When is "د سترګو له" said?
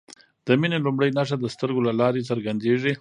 1.39-1.93